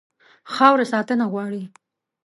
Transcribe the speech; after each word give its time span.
خاوره 0.53 0.85
ساتنه 0.91 1.25
غواړي. 1.31 1.63